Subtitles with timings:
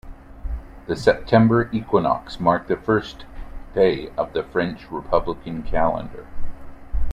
[0.87, 3.25] The September equinox marked the first
[3.75, 6.25] day of the French Republican Calendar.